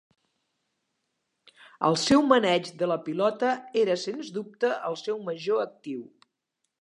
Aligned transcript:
El 1.89 1.97
seu 2.03 2.23
maneig 2.31 2.71
de 2.79 2.89
la 2.91 2.97
pilota 3.09 3.51
era 3.83 3.99
sens 4.05 4.35
dubte 4.39 4.73
el 4.91 5.01
seu 5.03 5.21
major 5.29 5.63
actiu. 5.71 6.01